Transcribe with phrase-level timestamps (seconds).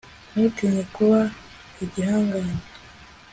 [0.31, 1.19] ntutinye kuba
[1.83, 2.65] igihangange